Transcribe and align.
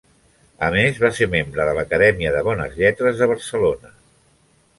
A 0.67 0.69
més, 0.75 0.95
va 1.03 1.11
ser 1.17 1.27
membre 1.33 1.67
de 1.69 1.75
l'Acadèmia 1.81 2.33
de 2.37 2.41
Bones 2.49 2.81
Lletres 2.81 3.19
de 3.21 3.29
Barcelona. 3.35 3.95